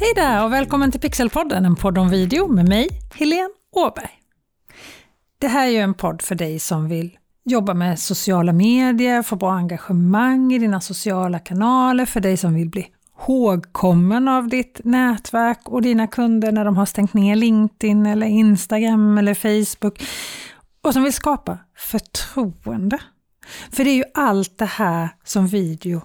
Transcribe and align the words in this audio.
Hej 0.00 0.12
där 0.14 0.44
och 0.44 0.52
välkommen 0.52 0.90
till 0.90 1.00
Pixelpodden, 1.00 1.64
en 1.64 1.76
podd 1.76 1.98
om 1.98 2.08
video 2.08 2.48
med 2.48 2.68
mig, 2.68 2.88
Helene 3.14 3.48
Åberg. 3.72 4.10
Det 5.38 5.48
här 5.48 5.66
är 5.66 5.70
ju 5.70 5.78
en 5.78 5.94
podd 5.94 6.22
för 6.22 6.34
dig 6.34 6.58
som 6.58 6.88
vill 6.88 7.18
jobba 7.44 7.74
med 7.74 7.98
sociala 7.98 8.52
medier, 8.52 9.22
få 9.22 9.36
bra 9.36 9.52
engagemang 9.52 10.52
i 10.52 10.58
dina 10.58 10.80
sociala 10.80 11.38
kanaler, 11.38 12.06
för 12.06 12.20
dig 12.20 12.36
som 12.36 12.54
vill 12.54 12.68
bli 12.68 12.86
ihågkommen 13.20 14.28
av 14.28 14.48
ditt 14.48 14.80
nätverk 14.84 15.68
och 15.68 15.82
dina 15.82 16.06
kunder 16.06 16.52
när 16.52 16.64
de 16.64 16.76
har 16.76 16.86
stängt 16.86 17.14
ner 17.14 17.36
LinkedIn 17.36 18.06
eller 18.06 18.26
Instagram 18.26 19.18
eller 19.18 19.34
Facebook 19.34 20.02
och 20.82 20.92
som 20.92 21.02
vill 21.02 21.12
skapa 21.12 21.58
förtroende. 21.76 22.98
För 23.70 23.84
det 23.84 23.90
är 23.90 23.96
ju 23.96 24.04
allt 24.14 24.58
det 24.58 24.64
här 24.64 25.08
som 25.24 25.46
video 25.46 26.00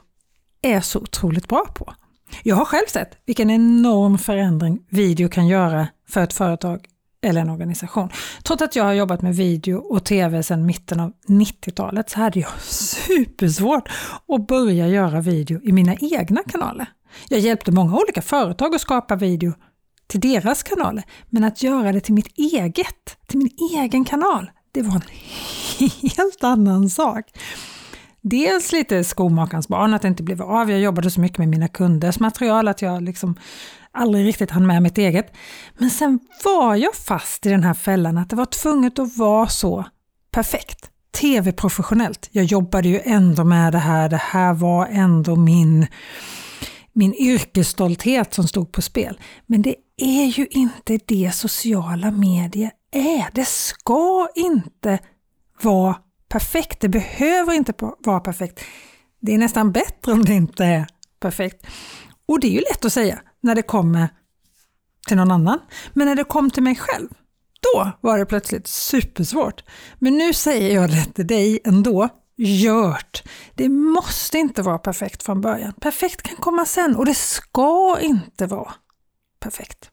är 0.61 0.81
så 0.81 0.99
otroligt 0.99 1.47
bra 1.47 1.65
på. 1.75 1.93
Jag 2.43 2.55
har 2.55 2.65
själv 2.65 2.85
sett 2.87 3.17
vilken 3.25 3.49
enorm 3.49 4.17
förändring 4.17 4.79
video 4.89 5.29
kan 5.29 5.47
göra 5.47 5.87
för 6.09 6.23
ett 6.23 6.33
företag 6.33 6.87
eller 7.23 7.41
en 7.41 7.49
organisation. 7.49 8.09
Trots 8.43 8.61
att 8.61 8.75
jag 8.75 8.83
har 8.83 8.93
jobbat 8.93 9.21
med 9.21 9.35
video 9.35 9.77
och 9.77 10.03
tv 10.03 10.43
sedan 10.43 10.65
mitten 10.65 10.99
av 10.99 11.13
90-talet 11.27 12.09
så 12.09 12.19
hade 12.19 12.39
jag 12.39 12.61
supersvårt 12.61 13.89
att 14.27 14.47
börja 14.47 14.87
göra 14.87 15.21
video 15.21 15.61
i 15.63 15.71
mina 15.71 15.95
egna 15.95 16.43
kanaler. 16.43 16.87
Jag 17.29 17.39
hjälpte 17.39 17.71
många 17.71 17.97
olika 17.97 18.21
företag 18.21 18.75
att 18.75 18.81
skapa 18.81 19.15
video 19.15 19.53
till 20.07 20.19
deras 20.19 20.63
kanaler, 20.63 21.03
men 21.29 21.43
att 21.43 21.63
göra 21.63 21.91
det 21.91 21.99
till 21.99 22.13
mitt 22.13 22.37
eget, 22.37 23.27
till 23.27 23.37
min 23.37 23.49
egen 23.73 24.05
kanal, 24.05 24.51
det 24.71 24.81
var 24.81 24.95
en 24.95 25.01
helt 26.17 26.43
annan 26.43 26.89
sak. 26.89 27.25
Dels 28.25 28.71
lite 28.71 29.03
skomakarens 29.03 29.67
barn, 29.67 29.93
att 29.93 30.01
det 30.01 30.07
inte 30.07 30.23
blev 30.23 30.41
av. 30.41 30.71
Jag 30.71 30.79
jobbade 30.79 31.11
så 31.11 31.21
mycket 31.21 31.37
med 31.37 31.47
mina 31.47 31.67
kunders 31.67 32.19
material 32.19 32.67
att 32.67 32.81
jag 32.81 33.03
liksom 33.03 33.35
aldrig 33.91 34.25
riktigt 34.25 34.51
hann 34.51 34.67
med 34.67 34.83
mitt 34.83 34.97
eget. 34.97 35.33
Men 35.77 35.89
sen 35.89 36.19
var 36.45 36.75
jag 36.75 36.95
fast 36.95 37.45
i 37.45 37.49
den 37.49 37.63
här 37.63 37.73
fällan 37.73 38.17
att 38.17 38.29
det 38.29 38.35
var 38.35 38.45
tvunget 38.45 38.99
att 38.99 39.17
vara 39.17 39.47
så 39.47 39.85
perfekt. 40.31 40.89
TV-professionellt. 41.21 42.29
Jag 42.31 42.45
jobbade 42.45 42.87
ju 42.87 43.01
ändå 43.03 43.43
med 43.43 43.71
det 43.71 43.79
här. 43.79 44.09
Det 44.09 44.21
här 44.21 44.53
var 44.53 44.87
ändå 44.91 45.35
min, 45.35 45.87
min 46.93 47.13
yrkesstolthet 47.13 48.33
som 48.33 48.47
stod 48.47 48.71
på 48.71 48.81
spel. 48.81 49.19
Men 49.45 49.61
det 49.61 49.75
är 49.97 50.25
ju 50.25 50.47
inte 50.49 50.99
det 51.05 51.31
sociala 51.35 52.11
medier 52.11 52.71
är. 52.91 53.27
Det 53.33 53.47
ska 53.47 54.27
inte 54.35 54.99
vara 55.61 55.95
perfekt. 56.33 56.79
Det 56.79 56.89
behöver 56.89 57.53
inte 57.53 57.73
vara 57.99 58.19
perfekt. 58.19 58.59
Det 59.19 59.33
är 59.33 59.37
nästan 59.37 59.71
bättre 59.71 60.11
om 60.11 60.25
det 60.25 60.33
inte 60.33 60.65
är 60.65 60.87
perfekt. 61.19 61.65
Och 62.25 62.39
det 62.39 62.47
är 62.47 62.51
ju 62.51 62.59
lätt 62.59 62.85
att 62.85 62.93
säga 62.93 63.21
när 63.41 63.55
det 63.55 63.61
kommer 63.61 64.09
till 65.07 65.17
någon 65.17 65.31
annan. 65.31 65.59
Men 65.93 66.07
när 66.07 66.15
det 66.15 66.23
kom 66.23 66.49
till 66.49 66.63
mig 66.63 66.75
själv, 66.75 67.09
då 67.73 67.91
var 68.01 68.17
det 68.17 68.25
plötsligt 68.25 68.67
supersvårt. 68.67 69.63
Men 69.99 70.17
nu 70.17 70.33
säger 70.33 70.75
jag 70.75 70.89
det 70.89 71.05
till 71.05 71.27
dig 71.27 71.59
ändå. 71.65 72.09
Gjort! 72.37 73.23
Det 73.55 73.69
måste 73.69 74.37
inte 74.37 74.61
vara 74.61 74.77
perfekt 74.77 75.23
från 75.23 75.41
början. 75.41 75.73
Perfekt 75.73 76.21
kan 76.21 76.35
komma 76.35 76.65
sen 76.65 76.95
och 76.95 77.05
det 77.05 77.15
ska 77.15 77.99
inte 78.01 78.45
vara 78.45 78.73
perfekt. 79.39 79.92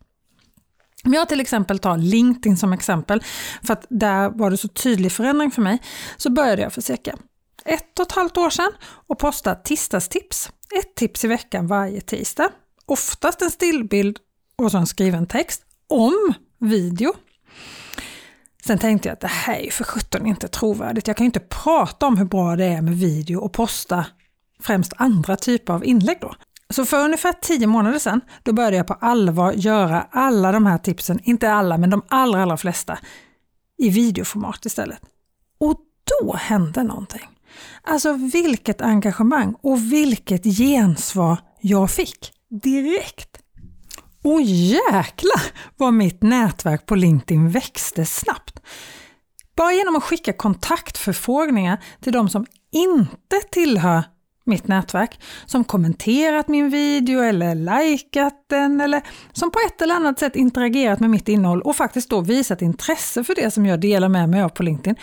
Om 1.05 1.15
jag 1.15 1.29
till 1.29 1.41
exempel 1.41 1.79
tar 1.79 1.99
LinkedIn 1.99 2.57
som 2.57 2.73
exempel, 2.73 3.23
för 3.63 3.73
att 3.73 3.87
där 3.91 4.31
var 4.31 4.51
det 4.51 4.57
så 4.57 4.69
tydlig 4.69 5.13
förändring 5.13 5.51
för 5.51 5.63
mig, 5.63 5.79
så 6.17 6.31
började 6.31 6.63
jag 6.63 6.73
för 6.73 6.81
cirka 6.81 7.17
ett 7.65 7.99
och 7.99 8.07
ett 8.07 8.13
halvt 8.13 8.37
år 8.37 8.51
sedan 8.51 8.73
och 9.07 9.19
posta 9.19 9.55
tisdagstips. 9.55 10.51
Ett 10.79 10.95
tips 10.95 11.25
i 11.25 11.29
veckan 11.29 11.67
varje 11.67 12.01
tisdag. 12.01 12.51
Oftast 12.87 13.43
en 13.43 13.51
stillbild 13.51 14.19
och 14.57 14.71
så 14.71 14.79
en 14.79 14.87
skriven 14.87 15.27
text 15.27 15.63
om 15.89 16.35
video. 16.59 17.15
Sen 18.65 18.79
tänkte 18.79 19.09
jag 19.09 19.13
att 19.13 19.21
det 19.21 19.27
här 19.27 19.55
är 19.55 19.65
ju 19.65 19.71
för 19.71 19.85
sjutton 19.85 20.27
inte 20.27 20.49
trovärdigt. 20.49 21.07
Jag 21.07 21.17
kan 21.17 21.25
ju 21.25 21.29
inte 21.29 21.41
prata 21.41 22.07
om 22.07 22.19
hur 22.19 22.25
bra 22.25 22.57
det 22.57 22.65
är 22.65 22.83
med 22.83 22.99
video 22.99 23.41
och 23.41 23.53
posta 23.53 24.07
främst 24.61 24.93
andra 24.97 25.37
typer 25.37 25.73
av 25.73 25.85
inlägg 25.85 26.19
då. 26.21 26.35
Så 26.71 26.85
för 26.85 27.05
ungefär 27.05 27.33
tio 27.33 27.67
månader 27.67 27.99
sedan, 27.99 28.21
då 28.43 28.53
började 28.53 28.77
jag 28.77 28.87
på 28.87 28.95
allvar 28.95 29.53
göra 29.53 30.07
alla 30.11 30.53
de 30.53 30.67
här 30.67 30.79
tipsen, 30.79 31.21
inte 31.23 31.53
alla, 31.53 31.79
men 31.79 31.91
de 31.91 32.03
allra, 32.09 32.43
allra 32.43 32.57
flesta, 32.57 32.99
i 33.79 33.91
videoformat 33.91 34.67
istället. 34.67 35.01
Och 35.59 35.77
då 36.21 36.35
hände 36.35 36.83
någonting. 36.83 37.29
Alltså 37.83 38.13
vilket 38.13 38.81
engagemang 38.81 39.55
och 39.63 39.93
vilket 39.93 40.45
gensvar 40.45 41.37
jag 41.61 41.91
fick 41.91 42.33
direkt. 42.63 43.39
Och 44.25 44.43
jäkla 44.43 45.41
vad 45.77 45.95
mitt 45.95 46.23
nätverk 46.23 46.87
på 46.87 46.95
LinkedIn 46.95 47.51
växte 47.51 48.05
snabbt. 48.05 48.61
Bara 49.57 49.73
genom 49.73 49.97
att 49.97 50.05
skicka 50.05 50.33
kontaktförfrågningar 50.33 51.85
till 52.01 52.13
de 52.13 52.29
som 52.29 52.47
inte 52.73 53.41
tillhör 53.51 54.05
mitt 54.51 54.69
nätverk, 54.69 55.21
som 55.47 55.65
kommenterat 55.65 56.49
min 56.49 56.71
video 56.71 57.21
eller 57.21 57.55
likat 57.55 58.45
den 58.51 58.81
eller 58.81 59.03
som 59.33 59.51
på 59.51 59.59
ett 59.67 59.83
eller 59.83 59.95
annat 59.95 60.19
sätt 60.19 60.37
interagerat 60.37 61.01
med 61.01 61.11
mitt 61.11 61.29
innehåll 61.29 61.63
och 61.63 61.77
faktiskt 61.77 62.11
då 62.11 62.21
visat 62.21 62.63
intresse 62.63 63.25
för 63.25 63.35
det 63.35 63.51
som 63.51 63.67
jag 63.67 63.81
delar 63.81 64.09
med 64.09 64.29
mig 64.29 64.43
av 64.43 64.49
på 64.49 64.63
LinkedIn, 64.63 64.97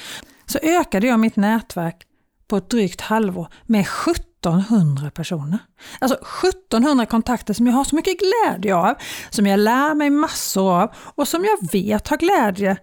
så 0.46 0.60
ökade 0.64 1.08
jag 1.08 1.20
mitt 1.20 1.36
nätverk 1.36 2.04
på 2.48 2.58
ett 2.58 2.70
drygt 2.70 3.02
halvår 3.02 3.48
med 3.64 3.86
1700 4.08 5.12
personer. 5.12 5.60
Alltså 6.00 6.18
1700 6.48 7.06
kontakter 7.06 7.54
som 7.54 7.68
jag 7.68 7.74
har 7.74 7.84
så 7.84 7.96
mycket 7.96 8.18
glädje 8.20 8.76
av, 8.76 8.96
som 9.30 9.48
jag 9.48 9.60
lär 9.60 9.94
mig 9.94 10.10
massor 10.10 10.82
av 10.82 10.92
och 10.96 11.28
som 11.28 11.46
jag 11.46 11.72
vet 11.72 12.08
har 12.08 12.18
glädje 12.18 12.78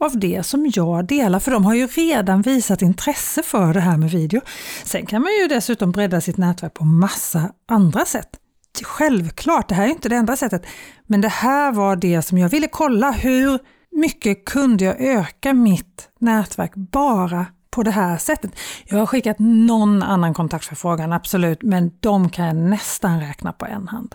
av 0.00 0.18
det 0.18 0.42
som 0.46 0.70
jag 0.74 1.06
delar, 1.06 1.38
för 1.38 1.50
de 1.50 1.64
har 1.64 1.74
ju 1.74 1.86
redan 1.86 2.42
visat 2.42 2.82
intresse 2.82 3.42
för 3.42 3.74
det 3.74 3.80
här 3.80 3.96
med 3.96 4.10
video. 4.10 4.40
Sen 4.84 5.06
kan 5.06 5.22
man 5.22 5.30
ju 5.32 5.48
dessutom 5.48 5.92
bredda 5.92 6.20
sitt 6.20 6.36
nätverk 6.36 6.74
på 6.74 6.84
massa 6.84 7.52
andra 7.68 8.04
sätt. 8.04 8.28
Självklart, 8.82 9.68
det 9.68 9.74
här 9.74 9.84
är 9.84 9.90
inte 9.90 10.08
det 10.08 10.16
enda 10.16 10.36
sättet, 10.36 10.66
men 11.06 11.20
det 11.20 11.28
här 11.28 11.72
var 11.72 11.96
det 11.96 12.22
som 12.22 12.38
jag 12.38 12.48
ville 12.48 12.68
kolla. 12.68 13.10
Hur 13.10 13.58
mycket 13.90 14.44
kunde 14.44 14.84
jag 14.84 15.00
öka 15.00 15.54
mitt 15.54 16.08
nätverk 16.20 16.74
bara 16.74 17.46
på 17.70 17.82
det 17.82 17.90
här 17.90 18.18
sättet? 18.18 18.50
Jag 18.84 18.98
har 18.98 19.06
skickat 19.06 19.36
någon 19.38 20.02
annan 20.02 20.34
kontaktförfrågan, 20.34 21.12
absolut, 21.12 21.62
men 21.62 21.90
de 22.00 22.30
kan 22.30 22.46
jag 22.46 22.56
nästan 22.56 23.20
räkna 23.20 23.52
på 23.52 23.66
en 23.66 23.88
hand. 23.88 24.14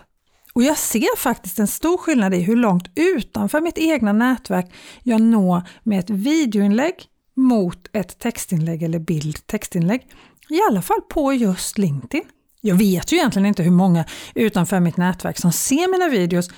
Och 0.54 0.62
jag 0.62 0.78
ser 0.78 1.16
faktiskt 1.16 1.58
en 1.58 1.66
stor 1.66 1.96
skillnad 1.96 2.34
i 2.34 2.40
hur 2.40 2.56
långt 2.56 2.90
utanför 2.94 3.60
mitt 3.60 3.78
egna 3.78 4.12
nätverk 4.12 4.72
jag 5.02 5.20
når 5.20 5.62
med 5.82 5.98
ett 5.98 6.10
videoinlägg 6.10 6.94
mot 7.36 7.88
ett 7.92 8.18
textinlägg 8.18 8.82
eller 8.82 8.98
bild-textinlägg. 8.98 10.00
I 10.48 10.60
alla 10.68 10.82
fall 10.82 11.00
på 11.00 11.32
just 11.32 11.78
LinkedIn. 11.78 12.22
Jag 12.60 12.74
vet 12.74 13.12
ju 13.12 13.16
egentligen 13.16 13.46
inte 13.46 13.62
hur 13.62 13.70
många 13.70 14.04
utanför 14.34 14.80
mitt 14.80 14.96
nätverk 14.96 15.38
som 15.38 15.52
ser 15.52 15.92
mina 15.92 16.08
videos 16.08 16.50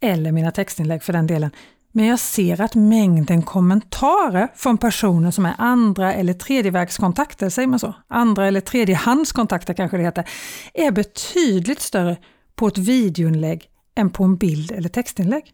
eller 0.00 0.32
mina 0.32 0.50
textinlägg 0.50 1.02
för 1.02 1.12
den 1.12 1.26
delen. 1.26 1.50
Men 1.92 2.06
jag 2.06 2.18
ser 2.18 2.60
att 2.60 2.74
mängden 2.74 3.42
kommentarer 3.42 4.48
från 4.56 4.78
personer 4.78 5.30
som 5.30 5.46
är 5.46 5.54
andra 5.58 6.14
eller 6.14 6.34
tredjevägskontakter, 6.34 7.48
säger 7.48 7.68
man 7.68 7.78
så? 7.78 7.94
Andra 8.08 8.46
eller 8.46 8.60
tredjehandskontakter 8.60 9.74
kanske 9.74 9.96
det 9.96 10.02
heter, 10.02 10.28
är 10.74 10.90
betydligt 10.90 11.80
större 11.80 12.16
på 12.62 12.68
ett 12.68 12.78
videoinlägg 12.78 13.68
än 13.94 14.10
på 14.10 14.24
en 14.24 14.36
bild 14.36 14.72
eller 14.72 14.88
textinlägg. 14.88 15.44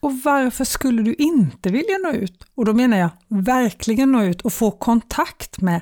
Och 0.00 0.12
varför 0.24 0.64
skulle 0.64 1.02
du 1.02 1.14
inte 1.14 1.70
vilja 1.70 1.98
nå 2.04 2.10
ut? 2.10 2.44
Och 2.54 2.64
då 2.64 2.72
menar 2.72 2.96
jag 2.96 3.10
verkligen 3.28 4.12
nå 4.12 4.22
ut 4.22 4.42
och 4.42 4.52
få 4.52 4.70
kontakt 4.70 5.60
med 5.60 5.80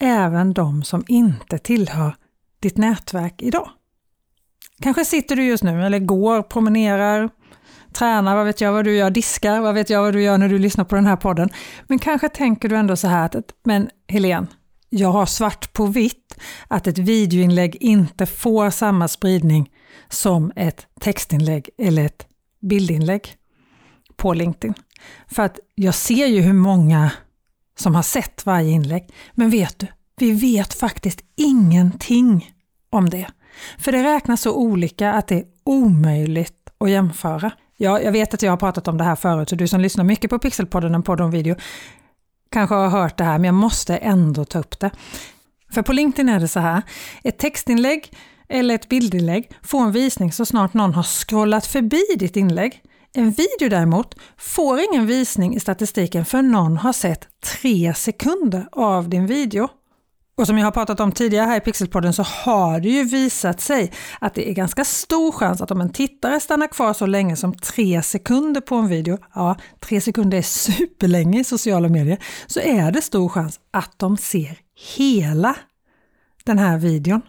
även 0.00 0.52
de 0.52 0.84
som 0.84 1.04
inte 1.08 1.58
tillhör 1.58 2.16
ditt 2.60 2.76
nätverk 2.76 3.42
idag. 3.42 3.70
Kanske 4.82 5.04
sitter 5.04 5.36
du 5.36 5.44
just 5.44 5.64
nu 5.64 5.84
eller 5.84 5.98
går, 5.98 6.42
promenerar, 6.42 7.30
tränar, 7.92 8.36
vad 8.36 8.46
vet 8.46 8.60
jag 8.60 8.72
vad 8.72 8.84
du 8.84 8.96
gör, 8.96 9.10
diskar, 9.10 9.60
vad 9.60 9.74
vet 9.74 9.90
jag 9.90 10.02
vad 10.02 10.12
du 10.12 10.22
gör 10.22 10.38
när 10.38 10.48
du 10.48 10.58
lyssnar 10.58 10.84
på 10.84 10.94
den 10.94 11.06
här 11.06 11.16
podden. 11.16 11.50
Men 11.86 11.98
kanske 11.98 12.28
tänker 12.28 12.68
du 12.68 12.76
ändå 12.76 12.96
så 12.96 13.08
här 13.08 13.36
att, 13.36 13.52
men 13.64 13.88
Helene, 14.08 14.46
jag 14.88 15.12
har 15.12 15.26
svart 15.26 15.72
på 15.72 15.86
vitt 15.86 16.36
att 16.68 16.86
ett 16.86 16.98
videoinlägg 16.98 17.76
inte 17.80 18.26
får 18.26 18.70
samma 18.70 19.08
spridning 19.08 19.70
som 20.08 20.52
ett 20.56 20.86
textinlägg 21.00 21.70
eller 21.78 22.04
ett 22.04 22.26
bildinlägg 22.60 23.36
på 24.16 24.34
LinkedIn. 24.34 24.74
För 25.26 25.42
att 25.42 25.58
jag 25.74 25.94
ser 25.94 26.26
ju 26.26 26.40
hur 26.40 26.52
många 26.52 27.10
som 27.76 27.94
har 27.94 28.02
sett 28.02 28.46
varje 28.46 28.70
inlägg. 28.70 29.10
Men 29.32 29.50
vet 29.50 29.78
du, 29.78 29.86
vi 30.16 30.32
vet 30.32 30.74
faktiskt 30.74 31.20
ingenting 31.36 32.54
om 32.90 33.10
det. 33.10 33.26
För 33.78 33.92
det 33.92 34.02
räknas 34.02 34.40
så 34.40 34.54
olika 34.54 35.12
att 35.12 35.28
det 35.28 35.34
är 35.34 35.44
omöjligt 35.64 36.70
att 36.78 36.90
jämföra. 36.90 37.50
Ja, 37.76 38.00
jag 38.00 38.12
vet 38.12 38.34
att 38.34 38.42
jag 38.42 38.52
har 38.52 38.56
pratat 38.56 38.88
om 38.88 38.98
det 38.98 39.04
här 39.04 39.16
förut, 39.16 39.48
så 39.48 39.56
du 39.56 39.68
som 39.68 39.80
lyssnar 39.80 40.04
mycket 40.04 40.30
på 40.30 40.38
Pixelpodden, 40.38 40.94
en 40.94 41.02
podd 41.02 41.20
om 41.20 41.30
video, 41.30 41.56
kanske 42.50 42.74
har 42.74 42.88
hört 42.88 43.18
det 43.18 43.24
här, 43.24 43.38
men 43.38 43.44
jag 43.44 43.54
måste 43.54 43.96
ändå 43.96 44.44
ta 44.44 44.58
upp 44.58 44.80
det. 44.80 44.90
För 45.70 45.82
på 45.82 45.92
LinkedIn 45.92 46.28
är 46.28 46.40
det 46.40 46.48
så 46.48 46.60
här, 46.60 46.82
ett 47.24 47.38
textinlägg 47.38 48.10
eller 48.48 48.74
ett 48.74 48.88
bildinlägg 48.88 49.50
få 49.62 49.78
en 49.78 49.92
visning 49.92 50.32
så 50.32 50.46
snart 50.46 50.74
någon 50.74 50.94
har 50.94 51.02
scrollat 51.02 51.66
förbi 51.66 52.02
ditt 52.18 52.36
inlägg. 52.36 52.82
En 53.16 53.30
video 53.30 53.68
däremot 53.68 54.14
får 54.38 54.80
ingen 54.80 55.06
visning 55.06 55.56
i 55.56 55.60
statistiken 55.60 56.24
för 56.24 56.42
någon 56.42 56.76
har 56.76 56.92
sett 56.92 57.28
tre 57.44 57.94
sekunder 57.94 58.68
av 58.72 59.08
din 59.08 59.26
video. 59.26 59.68
Och 60.36 60.46
som 60.46 60.58
jag 60.58 60.66
har 60.66 60.70
pratat 60.70 61.00
om 61.00 61.12
tidigare 61.12 61.46
här 61.46 61.56
i 61.56 61.60
Pixelpodden 61.60 62.12
så 62.12 62.22
har 62.22 62.80
det 62.80 62.88
ju 62.88 63.04
visat 63.04 63.60
sig 63.60 63.92
att 64.20 64.34
det 64.34 64.50
är 64.50 64.54
ganska 64.54 64.84
stor 64.84 65.32
chans 65.32 65.62
att 65.62 65.70
om 65.70 65.80
en 65.80 65.92
tittare 65.92 66.40
stannar 66.40 66.66
kvar 66.66 66.92
så 66.92 67.06
länge 67.06 67.36
som 67.36 67.54
tre 67.54 68.02
sekunder 68.02 68.60
på 68.60 68.74
en 68.74 68.88
video, 68.88 69.18
ja, 69.34 69.56
tre 69.80 70.00
sekunder 70.00 70.38
är 70.38 70.42
superlänge 70.42 71.40
i 71.40 71.44
sociala 71.44 71.88
medier, 71.88 72.18
så 72.46 72.60
är 72.60 72.92
det 72.92 73.02
stor 73.02 73.28
chans 73.28 73.60
att 73.70 73.98
de 73.98 74.16
ser 74.16 74.58
hela 74.96 75.56
den 76.44 76.58
här 76.58 76.78
videon. 76.78 77.22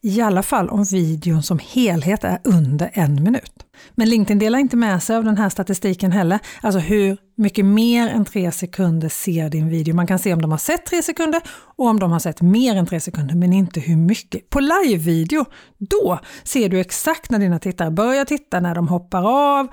I 0.00 0.20
alla 0.20 0.42
fall 0.42 0.68
om 0.68 0.84
videon 0.84 1.42
som 1.42 1.58
helhet 1.58 2.24
är 2.24 2.38
under 2.44 2.90
en 2.92 3.22
minut. 3.22 3.67
Men 3.94 4.08
LinkedIn 4.08 4.38
delar 4.38 4.58
inte 4.58 4.76
med 4.76 5.02
sig 5.02 5.16
av 5.16 5.24
den 5.24 5.36
här 5.36 5.48
statistiken 5.48 6.12
heller, 6.12 6.38
alltså 6.60 6.80
hur 6.80 7.16
mycket 7.36 7.64
mer 7.64 8.08
än 8.08 8.24
tre 8.24 8.52
sekunder 8.52 9.08
ser 9.08 9.48
din 9.48 9.68
video. 9.68 9.94
Man 9.94 10.06
kan 10.06 10.18
se 10.18 10.32
om 10.32 10.42
de 10.42 10.50
har 10.50 10.58
sett 10.58 10.86
tre 10.86 11.02
sekunder 11.02 11.42
och 11.76 11.86
om 11.86 12.00
de 12.00 12.10
har 12.10 12.18
sett 12.18 12.40
mer 12.40 12.76
än 12.76 12.86
tre 12.86 13.00
sekunder, 13.00 13.34
men 13.34 13.52
inte 13.52 13.80
hur 13.80 13.96
mycket. 13.96 14.50
På 14.50 14.60
live-video, 14.60 15.44
då 15.78 16.18
ser 16.44 16.68
du 16.68 16.80
exakt 16.80 17.30
när 17.30 17.38
dina 17.38 17.58
tittare 17.58 17.90
börjar 17.90 18.24
titta, 18.24 18.60
när 18.60 18.74
de 18.74 18.88
hoppar 18.88 19.22
av, 19.58 19.68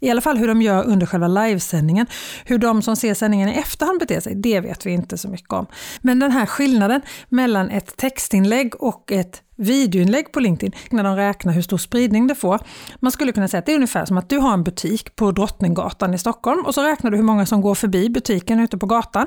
i 0.00 0.10
alla 0.10 0.20
fall 0.20 0.38
hur 0.38 0.48
de 0.48 0.62
gör 0.62 0.84
under 0.84 1.06
själva 1.06 1.28
livesändningen. 1.28 2.06
Hur 2.44 2.58
de 2.58 2.82
som 2.82 2.96
ser 2.96 3.14
sändningen 3.14 3.48
i 3.48 3.52
efterhand 3.52 4.00
beter 4.00 4.20
sig, 4.20 4.34
det 4.34 4.60
vet 4.60 4.86
vi 4.86 4.90
inte 4.90 5.18
så 5.18 5.28
mycket 5.28 5.52
om. 5.52 5.66
Men 6.00 6.18
den 6.18 6.30
här 6.30 6.46
skillnaden 6.46 7.00
mellan 7.28 7.70
ett 7.70 7.96
textinlägg 7.96 8.82
och 8.82 9.12
ett 9.12 9.42
videoinlägg 9.56 10.32
på 10.32 10.40
LinkedIn 10.40 10.72
när 10.90 11.04
de 11.04 11.16
räknar 11.16 11.52
hur 11.52 11.62
stor 11.62 11.78
spridning 11.78 12.26
det 12.26 12.34
får. 12.34 12.60
Man 13.00 13.12
skulle 13.12 13.32
kunna 13.32 13.47
säga 13.48 13.58
att 13.58 13.66
det 13.66 13.72
är 13.72 13.76
ungefär 13.76 14.04
som 14.04 14.18
att 14.18 14.28
du 14.28 14.38
har 14.38 14.52
en 14.52 14.64
butik 14.64 15.16
på 15.16 15.32
Drottninggatan 15.32 16.14
i 16.14 16.18
Stockholm 16.18 16.66
och 16.66 16.74
så 16.74 16.82
räknar 16.82 17.10
du 17.10 17.16
hur 17.16 17.24
många 17.24 17.46
som 17.46 17.60
går 17.60 17.74
förbi 17.74 18.10
butiken 18.10 18.60
ute 18.60 18.78
på 18.78 18.86
gatan. 18.86 19.26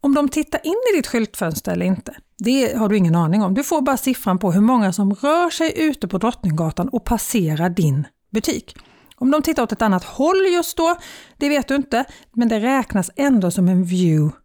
Om 0.00 0.14
de 0.14 0.28
tittar 0.28 0.60
in 0.66 0.76
i 0.92 0.96
ditt 0.96 1.06
skyltfönster 1.06 1.72
eller 1.72 1.86
inte, 1.86 2.14
det 2.38 2.76
har 2.76 2.88
du 2.88 2.96
ingen 2.96 3.14
aning 3.14 3.42
om. 3.42 3.54
Du 3.54 3.64
får 3.64 3.80
bara 3.80 3.96
siffran 3.96 4.38
på 4.38 4.52
hur 4.52 4.60
många 4.60 4.92
som 4.92 5.14
rör 5.14 5.50
sig 5.50 5.72
ute 5.76 6.08
på 6.08 6.18
Drottninggatan 6.18 6.88
och 6.88 7.04
passerar 7.04 7.68
din 7.68 8.06
butik. 8.30 8.76
Om 9.16 9.30
de 9.30 9.42
tittar 9.42 9.62
åt 9.62 9.72
ett 9.72 9.82
annat 9.82 10.04
håll 10.04 10.46
just 10.54 10.76
då, 10.76 10.96
det 11.36 11.48
vet 11.48 11.68
du 11.68 11.74
inte, 11.74 12.04
men 12.32 12.48
det 12.48 12.60
räknas 12.60 13.10
ändå 13.16 13.50
som 13.50 13.68
en 13.68 13.84
view 13.84 14.36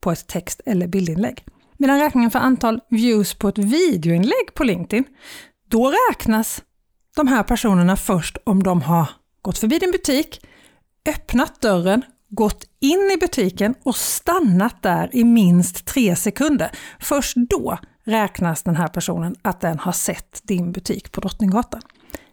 på 0.00 0.12
ett 0.12 0.26
text 0.26 0.60
eller 0.66 0.86
bildinlägg. 0.86 1.44
Medan 1.78 1.98
räkningen 2.00 2.30
för 2.30 2.38
antal 2.38 2.80
views 2.88 3.34
på 3.34 3.48
ett 3.48 3.58
videoinlägg 3.58 4.54
på 4.54 4.64
LinkedIn, 4.64 5.04
då 5.68 5.92
räknas 6.10 6.62
de 7.16 7.28
här 7.28 7.42
personerna 7.42 7.96
först 7.96 8.36
om 8.44 8.62
de 8.62 8.82
har 8.82 9.08
gått 9.42 9.58
förbi 9.58 9.78
din 9.78 9.90
butik, 9.90 10.46
öppnat 11.08 11.60
dörren, 11.60 12.02
gått 12.28 12.64
in 12.80 13.10
i 13.14 13.16
butiken 13.20 13.74
och 13.82 13.96
stannat 13.96 14.82
där 14.82 15.10
i 15.12 15.24
minst 15.24 15.84
tre 15.84 16.16
sekunder. 16.16 16.70
Först 17.00 17.36
då 17.36 17.78
räknas 18.04 18.62
den 18.62 18.76
här 18.76 18.88
personen 18.88 19.34
att 19.42 19.60
den 19.60 19.78
har 19.78 19.92
sett 19.92 20.40
din 20.42 20.72
butik 20.72 21.12
på 21.12 21.20
Drottninggatan. 21.20 21.80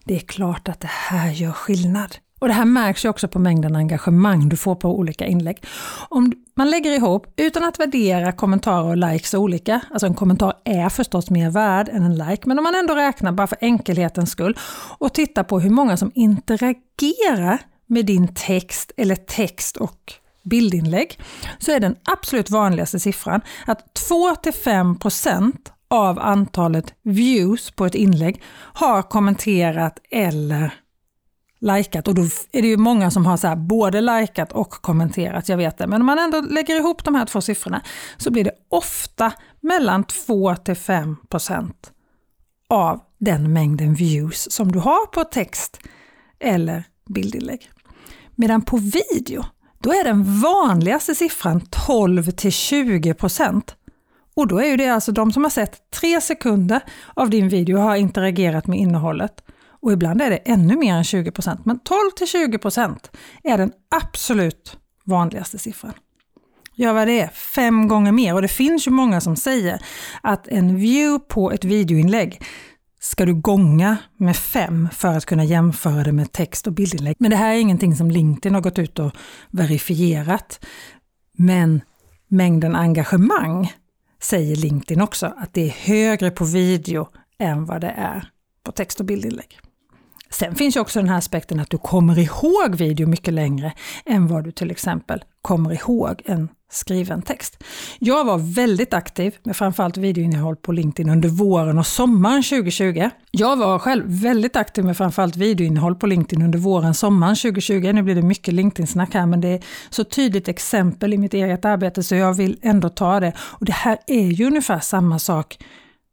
Det 0.03 0.15
är 0.15 0.19
klart 0.19 0.67
att 0.69 0.79
det 0.79 0.91
här 0.91 1.31
gör 1.31 1.51
skillnad. 1.51 2.15
Och 2.39 2.47
det 2.47 2.53
här 2.53 2.65
märks 2.65 3.05
ju 3.05 3.09
också 3.09 3.27
på 3.27 3.39
mängden 3.39 3.75
engagemang 3.75 4.49
du 4.49 4.57
får 4.57 4.75
på 4.75 4.97
olika 4.99 5.25
inlägg. 5.25 5.63
Om 6.09 6.33
man 6.55 6.69
lägger 6.69 6.91
ihop, 6.91 7.33
utan 7.37 7.63
att 7.63 7.79
värdera 7.79 8.31
kommentarer 8.31 8.89
och 8.89 8.97
likes 8.97 9.33
olika, 9.33 9.81
alltså 9.91 10.07
en 10.07 10.15
kommentar 10.15 10.53
är 10.65 10.89
förstås 10.89 11.29
mer 11.29 11.49
värd 11.49 11.89
än 11.89 12.03
en 12.03 12.15
like, 12.15 12.43
men 12.45 12.57
om 12.57 12.63
man 12.63 12.75
ändå 12.75 12.95
räknar 12.95 13.31
bara 13.31 13.47
för 13.47 13.57
enkelhetens 13.61 14.31
skull 14.31 14.57
och 14.97 15.13
tittar 15.13 15.43
på 15.43 15.59
hur 15.59 15.69
många 15.69 15.97
som 15.97 16.11
interagerar 16.15 17.61
med 17.87 18.05
din 18.05 18.27
text 18.27 18.91
eller 18.97 19.15
text 19.15 19.77
och 19.77 20.13
bildinlägg, 20.43 21.19
så 21.59 21.71
är 21.71 21.79
den 21.79 21.95
absolut 22.03 22.49
vanligaste 22.49 22.99
siffran 22.99 23.41
att 23.65 23.79
2-5% 24.09 25.53
av 25.89 26.19
antalet 26.19 26.93
views 27.03 27.71
på 27.71 27.85
ett 27.85 27.95
inlägg 27.95 28.41
har 28.73 29.01
kommenterat 29.01 29.99
eller 30.11 30.73
likat 31.61 32.07
och 32.07 32.15
då 32.15 32.21
är 32.51 32.61
det 32.61 32.67
ju 32.67 32.77
många 32.77 33.11
som 33.11 33.25
har 33.25 33.37
så 33.37 33.55
både 33.55 34.01
likat 34.01 34.51
och 34.51 34.69
kommenterat, 34.69 35.49
jag 35.49 35.57
vet 35.57 35.77
det. 35.77 35.87
Men 35.87 36.01
om 36.01 36.05
man 36.05 36.19
ändå 36.19 36.41
lägger 36.41 36.75
ihop 36.75 37.03
de 37.03 37.15
här 37.15 37.25
två 37.25 37.41
siffrorna 37.41 37.81
så 38.17 38.31
blir 38.31 38.43
det 38.43 38.51
ofta 38.69 39.31
mellan 39.59 40.03
2 40.03 40.55
till 40.55 40.75
5 40.75 41.15
procent 41.29 41.91
av 42.69 43.01
den 43.17 43.53
mängden 43.53 43.93
views 43.93 44.51
som 44.51 44.71
du 44.71 44.79
har 44.79 45.05
på 45.05 45.23
text 45.23 45.79
eller 46.39 46.83
bildinlägg. 47.09 47.71
Medan 48.35 48.61
på 48.61 48.77
video, 48.77 49.45
då 49.79 49.93
är 49.93 50.03
den 50.03 50.41
vanligaste 50.41 51.15
siffran 51.15 51.61
12 51.87 52.31
till 52.31 52.51
20 52.51 53.13
procent. 53.13 53.75
Och 54.33 54.47
då 54.47 54.59
är 54.59 54.65
ju 54.65 54.77
det 54.77 54.89
alltså 54.89 55.11
de 55.11 55.31
som 55.31 55.43
har 55.43 55.49
sett 55.49 55.91
tre 55.91 56.21
sekunder 56.21 56.81
av 57.13 57.29
din 57.29 57.49
video 57.49 57.77
och 57.77 57.83
har 57.83 57.95
interagerat 57.95 58.67
med 58.67 58.79
innehållet. 58.79 59.43
Och 59.81 59.91
ibland 59.91 60.21
är 60.21 60.29
det 60.29 60.37
ännu 60.37 60.75
mer 60.75 60.93
än 60.93 61.03
20 61.03 61.31
procent, 61.31 61.65
men 61.65 61.79
12 61.79 61.97
till 62.15 62.27
20 62.27 62.57
procent 62.57 63.11
är 63.43 63.57
den 63.57 63.71
absolut 63.89 64.77
vanligaste 65.05 65.57
siffran. 65.57 65.93
Ja, 66.75 66.93
vad 66.93 67.07
det 67.07 67.19
är? 67.19 67.27
Fem 67.27 67.87
gånger 67.87 68.11
mer. 68.11 68.33
Och 68.33 68.41
det 68.41 68.47
finns 68.47 68.87
ju 68.87 68.91
många 68.91 69.21
som 69.21 69.35
säger 69.35 69.81
att 70.21 70.47
en 70.47 70.77
view 70.77 71.25
på 71.27 71.51
ett 71.51 71.63
videoinlägg 71.63 72.41
ska 72.99 73.25
du 73.25 73.33
gånga 73.33 73.97
med 74.17 74.35
fem 74.35 74.87
för 74.93 75.07
att 75.17 75.25
kunna 75.25 75.43
jämföra 75.43 76.03
det 76.03 76.11
med 76.11 76.31
text 76.31 76.67
och 76.67 76.73
bildinlägg. 76.73 77.15
Men 77.19 77.31
det 77.31 77.37
här 77.37 77.53
är 77.53 77.59
ingenting 77.59 77.95
som 77.95 78.11
LinkedIn 78.11 78.53
har 78.53 78.61
gått 78.61 78.79
ut 78.79 78.99
och 78.99 79.11
verifierat. 79.51 80.65
Men 81.37 81.81
mängden 82.27 82.75
engagemang 82.75 83.73
säger 84.21 84.55
LinkedIn 84.55 85.01
också 85.01 85.33
att 85.37 85.53
det 85.53 85.61
är 85.61 85.69
högre 85.69 86.31
på 86.31 86.45
video 86.45 87.07
än 87.39 87.65
vad 87.65 87.81
det 87.81 87.93
är 87.97 88.29
på 88.63 88.71
text 88.71 88.99
och 88.99 89.05
bildinlägg. 89.05 89.59
Sen 90.31 90.55
finns 90.55 90.75
ju 90.75 90.79
också 90.79 90.99
den 90.99 91.09
här 91.09 91.17
aspekten 91.17 91.59
att 91.59 91.69
du 91.69 91.77
kommer 91.77 92.19
ihåg 92.19 92.75
video 92.75 93.07
mycket 93.07 93.33
längre 93.33 93.73
än 94.05 94.27
vad 94.27 94.43
du 94.43 94.51
till 94.51 94.71
exempel 94.71 95.23
kommer 95.41 95.73
ihåg 95.73 96.21
en 96.25 96.49
skriven 96.71 97.21
text. 97.21 97.63
Jag 97.99 98.25
var 98.25 98.37
väldigt 98.37 98.93
aktiv 98.93 99.35
med 99.43 99.55
framförallt 99.55 99.97
videoinnehåll 99.97 100.55
på 100.55 100.71
LinkedIn 100.71 101.11
under 101.11 101.29
våren 101.29 101.77
och 101.77 101.87
sommaren 101.87 102.43
2020. 102.43 103.09
Jag 103.31 103.57
var 103.57 103.79
själv 103.79 104.03
väldigt 104.07 104.55
aktiv 104.55 104.85
med 104.85 104.97
framförallt 104.97 105.35
videoinnehåll 105.35 105.95
på 105.95 106.07
LinkedIn 106.07 106.45
under 106.45 106.59
våren 106.59 106.89
och 106.89 106.95
sommaren 106.95 107.35
2020. 107.35 107.91
Nu 107.93 108.03
blir 108.03 108.15
det 108.15 108.21
mycket 108.21 108.53
LinkedIn-snack 108.53 109.13
här 109.13 109.25
men 109.25 109.41
det 109.41 109.47
är 109.47 109.63
så 109.89 110.03
tydligt 110.03 110.47
exempel 110.47 111.13
i 111.13 111.17
mitt 111.17 111.33
eget 111.33 111.65
arbete 111.65 112.03
så 112.03 112.15
jag 112.15 112.33
vill 112.33 112.59
ändå 112.61 112.89
ta 112.89 113.19
det. 113.19 113.33
Och 113.39 113.65
det 113.65 113.73
här 113.73 113.97
är 114.07 114.27
ju 114.27 114.47
ungefär 114.47 114.79
samma 114.79 115.19
sak 115.19 115.57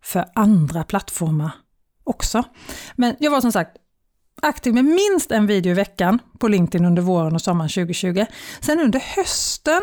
för 0.02 0.25
andra 0.35 0.85
plattformar 0.85 1.50
också. 2.04 2.42
Men 2.96 3.16
jag 3.18 3.30
var 3.30 3.40
som 3.40 3.52
sagt 3.52 3.76
aktiv 4.42 4.74
med 4.74 4.84
minst 4.84 5.32
en 5.32 5.46
video 5.46 5.70
i 5.70 5.74
veckan 5.74 6.18
på 6.38 6.48
LinkedIn 6.48 6.86
under 6.86 7.02
våren 7.02 7.34
och 7.34 7.42
sommaren 7.42 7.68
2020. 7.68 8.24
Sen 8.60 8.80
under 8.80 9.00
hösten 9.16 9.80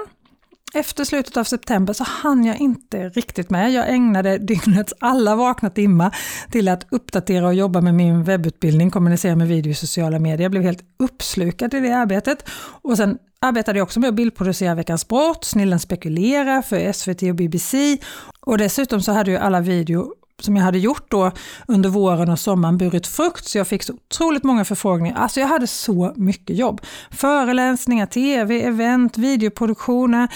efter 0.74 1.04
slutet 1.04 1.38
av 1.38 1.44
september 1.44 1.94
så 1.94 2.04
hann 2.04 2.46
jag 2.46 2.58
inte 2.58 3.10
riktigt 3.10 3.50
med. 3.50 3.72
Jag 3.72 3.90
ägnade 3.90 4.38
dygnets 4.38 4.94
alla 5.00 5.36
vakna 5.36 5.70
timmar 5.70 6.16
till 6.52 6.68
att 6.68 6.88
uppdatera 6.90 7.48
och 7.48 7.54
jobba 7.54 7.82
med 7.82 7.96
min 7.96 8.24
webbutbildning, 8.24 8.92
kommunicera 8.92 9.36
med 9.36 9.48
video 9.48 9.72
i 9.72 9.76
sociala 9.76 10.20
medier. 10.20 10.42
Jag 10.42 10.52
blev 10.52 10.64
helt 10.64 10.84
uppslukad 11.00 11.74
i 11.74 11.80
det 11.80 11.92
arbetet. 11.92 12.50
Och 12.82 12.98
sen 12.98 13.18
arbetade 13.42 13.80
jag 13.80 13.84
också 13.84 14.00
med 14.00 14.08
att 14.08 14.16
bildproducera 14.16 14.76
Veckans 14.76 15.08
brott, 15.08 15.44
Snillen 15.46 15.80
spekulerar 15.80 16.62
för 16.62 16.92
SVT 16.94 17.24
och 17.24 17.36
BBC. 17.36 17.98
Och 18.40 18.58
dessutom 18.58 19.02
så 19.02 19.12
hade 19.12 19.32
ju 19.32 19.38
alla 19.38 19.62
video 19.62 20.14
som 20.44 20.56
jag 20.56 20.64
hade 20.64 20.80
gjort 20.80 21.12
då 21.12 21.32
under 21.68 21.90
våren 21.90 22.30
och 22.30 22.40
sommaren 22.40 22.78
burit 22.78 23.08
frukt 23.08 23.46
så 23.46 23.58
jag 23.58 23.68
fick 23.68 23.84
så 23.84 23.94
otroligt 23.94 24.44
många 24.44 24.66
förfrågningar. 24.66 25.18
Alltså 25.18 25.40
jag 25.40 25.48
hade 25.48 25.68
så 25.68 26.14
mycket 26.16 26.58
jobb. 26.58 26.82
Föreläsningar, 27.12 28.06
tv, 28.06 28.62
event, 28.62 29.18
videoproduktioner, 29.18 30.28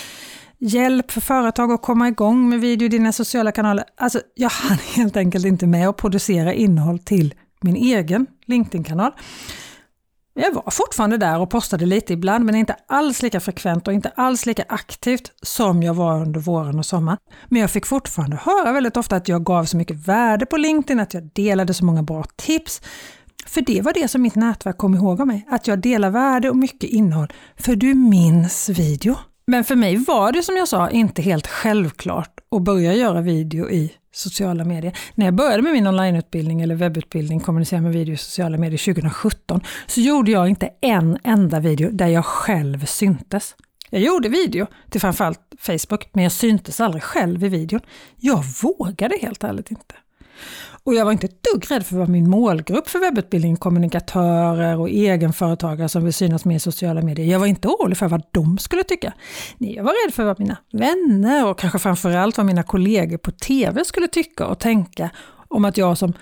hjälp 0.60 1.12
för 1.12 1.22
företag 1.22 1.72
att 1.72 1.82
komma 1.82 2.08
igång 2.08 2.50
med 2.50 2.62
video 2.62 2.86
i 2.86 2.90
dina 2.90 3.12
sociala 3.12 3.52
kanaler. 3.52 3.86
Alltså 3.98 4.20
jag 4.36 4.50
hann 4.50 4.78
helt 4.96 5.18
enkelt 5.18 5.46
inte 5.46 5.68
med 5.68 5.90
att 5.90 5.98
producera 5.98 6.54
innehåll 6.54 7.00
till 7.00 7.34
min 7.62 7.76
egen 7.76 8.28
LinkedIn-kanal. 8.46 9.12
Jag 10.39 10.53
var 10.53 10.72
fortfarande 10.72 11.17
där 11.17 11.39
och 11.39 11.50
postade 11.50 11.86
lite 11.86 12.13
ibland, 12.13 12.46
men 12.46 12.56
inte 12.56 12.75
alls 12.88 13.22
lika 13.22 13.39
frekvent 13.39 13.88
och 13.88 13.94
inte 13.94 14.12
alls 14.15 14.46
lika 14.46 14.63
aktivt 14.67 15.32
som 15.41 15.84
jag 15.84 15.94
var 15.94 16.22
under 16.22 16.39
våren 16.39 16.79
och 16.79 16.86
sommaren. 16.86 17.17
Men 17.50 17.62
jag 17.62 17.72
fick 17.72 17.86
fortfarande 17.86 18.38
höra 18.38 18.72
väldigt 18.72 18.98
ofta 18.98 19.15
att 19.15 19.27
jag 19.27 19.44
gav 19.44 19.65
så 19.65 19.77
mycket 19.77 20.08
värde 20.08 20.46
på 20.46 20.58
LinkedIn, 20.58 21.00
att 21.00 21.13
jag 21.13 21.29
delade 21.34 21.74
så 21.74 21.86
många 21.86 22.03
bra 22.03 22.24
tips. 22.36 22.82
För 23.48 23.62
det 23.62 23.82
var 23.82 23.94
det 23.94 24.08
som 24.08 24.22
mitt 24.22 24.36
nätverk 24.36 24.77
kom 24.77 24.96
ihåg 24.96 25.22
av 25.22 25.27
mig, 25.27 25.48
att 25.50 25.67
jag 25.67 25.79
delar 25.79 26.10
värde 26.10 26.50
och 26.50 26.58
mycket 26.58 26.89
innehåll. 26.89 27.34
För 27.58 27.75
du 27.75 27.94
minns 27.94 28.70
video. 28.70 29.15
Men 29.48 29.63
för 29.63 29.75
mig 29.75 29.98
var 29.98 30.32
det 30.32 30.44
som 30.44 30.58
jag 30.58 30.67
sa 30.67 30.89
inte 30.89 31.22
helt 31.22 31.48
självklart 31.48 32.39
att 32.56 32.62
börja 32.62 32.94
göra 32.94 33.22
video 33.22 33.70
i 33.70 33.94
sociala 34.17 34.65
medier. 34.65 34.97
När 35.15 35.25
jag 35.25 35.33
började 35.33 35.62
med 35.63 35.74
min 35.74 35.88
onlineutbildning 35.88 36.62
eller 36.62 36.75
webbutbildning, 36.75 37.39
kommunicera 37.39 37.81
med 37.81 37.91
video 37.93 38.13
i 38.13 38.17
sociala 38.17 38.57
medier 38.57 38.93
2017, 38.93 39.62
så 39.88 40.01
gjorde 40.01 40.31
jag 40.31 40.50
inte 40.50 40.69
en 40.81 41.17
enda 41.24 41.59
video 41.59 41.91
där 41.91 42.07
jag 42.07 42.25
själv 42.25 42.86
syntes. 42.86 43.55
Jag 43.89 44.01
gjorde 44.01 44.29
video 44.29 44.67
till 44.89 45.01
framförallt 45.01 45.39
Facebook, 45.59 46.09
men 46.13 46.24
jag 46.24 46.31
syntes 46.31 46.81
aldrig 46.81 47.03
själv 47.03 47.43
i 47.43 47.50
videon. 47.50 47.81
Jag 48.15 48.43
vågade 48.63 49.17
helt 49.21 49.43
ärligt 49.43 49.71
inte. 49.71 49.95
Och 50.84 50.94
jag 50.94 51.06
var 51.06 51.12
inte 51.12 51.27
ett 51.27 51.44
dugg 51.53 51.72
rädd 51.72 51.86
för 51.86 51.96
vad 51.96 52.10
min 52.10 52.29
målgrupp 52.29 52.89
för 52.89 53.00
webbutbildning, 53.00 53.58
kommunikatörer 53.58 54.79
och 54.79 54.89
egenföretagare 54.89 55.89
som 55.89 56.03
vill 56.03 56.13
synas 56.13 56.46
mer 56.46 56.56
i 56.56 56.60
sociala 56.60 57.01
medier. 57.01 57.25
Jag 57.25 57.39
var 57.39 57.46
inte 57.46 57.67
orolig 57.67 57.98
för 57.98 58.08
vad 58.08 58.24
de 58.32 58.58
skulle 58.58 58.84
tycka. 58.84 59.13
Nej, 59.58 59.75
jag 59.75 59.84
var 59.84 60.06
rädd 60.06 60.13
för 60.13 60.24
vad 60.24 60.39
mina 60.39 60.58
vänner 60.72 61.48
och 61.48 61.60
kanske 61.60 61.79
framförallt 61.79 62.38
vad 62.38 62.46
mina 62.46 62.63
kollegor 62.63 63.17
på 63.17 63.32
TV 63.32 63.86
skulle 63.86 64.08
tycka 64.08 64.48
och 64.48 64.60
tänka 64.60 65.10
om 65.48 65.65
att 65.65 65.77
jag 65.77 65.98
som 65.98 66.13